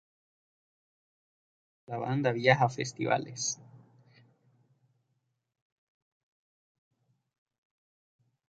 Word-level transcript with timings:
Pronto 1.85 1.85
la 1.91 1.99
banda 2.09 2.31
viaja 2.31 2.65
a 2.65 2.69
festivales. 2.69 3.59